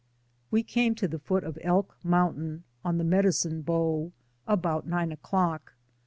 We 0.49 0.63
came 0.63 0.95
to 0.95 1.07
the 1.07 1.19
foot 1.19 1.43
of 1.43 1.59
Elk 1.61 1.95
Mountain, 2.03 2.63
on 2.83 2.97
the 2.97 3.03
Medicine 3.03 3.61
Bow, 3.61 4.11
about 4.47 4.87
nine 4.87 5.11
o'clock. 5.11 5.75